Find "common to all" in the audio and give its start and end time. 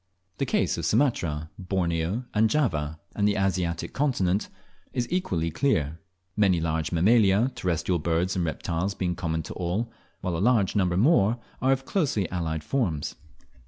9.15-9.91